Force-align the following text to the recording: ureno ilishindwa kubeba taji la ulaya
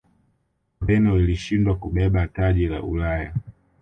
ureno 0.81 1.17
ilishindwa 1.19 1.75
kubeba 1.75 2.27
taji 2.27 2.67
la 2.67 2.81
ulaya 2.83 3.33